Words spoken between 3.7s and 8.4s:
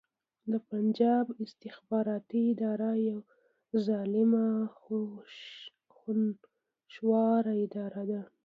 ظالمه خونښواره اداره ده